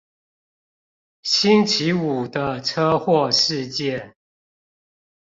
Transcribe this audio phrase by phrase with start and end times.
[1.21, 4.15] 星期五的車禍事件